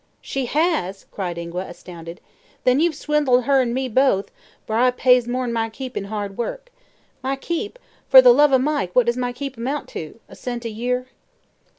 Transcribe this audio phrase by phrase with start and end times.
[0.19, 2.21] "She has?" cried Ingua, astounded.
[2.63, 4.31] "Then you've swindled her an' me both,
[4.65, 6.71] for I pays for more'n my keep in hard work.
[7.21, 7.77] My keep?
[8.09, 10.19] For the love o' Mike, what does my keep amount to?
[10.27, 11.09] A cent a year?"